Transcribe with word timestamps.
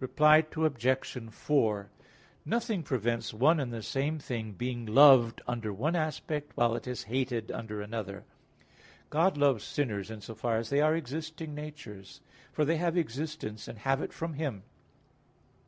Reply 0.00 0.44
Obj. 0.56 1.18
4: 1.32 1.90
Nothing 2.44 2.82
prevents 2.82 3.32
one 3.32 3.60
and 3.60 3.72
the 3.72 3.80
same 3.80 4.18
thing 4.18 4.54
being 4.54 4.84
loved 4.84 5.40
under 5.46 5.72
one 5.72 5.94
aspect, 5.94 6.50
while 6.56 6.74
it 6.74 6.88
is 6.88 7.04
hated 7.04 7.52
under 7.52 7.80
another. 7.80 8.24
God 9.08 9.36
loves 9.36 9.62
sinners 9.62 10.10
in 10.10 10.20
so 10.20 10.34
far 10.34 10.56
as 10.56 10.70
they 10.70 10.80
are 10.80 10.96
existing 10.96 11.54
natures; 11.54 12.20
for 12.52 12.64
they 12.64 12.78
have 12.78 12.96
existence 12.96 13.68
and 13.68 13.78
have 13.78 14.02
it 14.02 14.12
from 14.12 14.34
Him. 14.34 14.64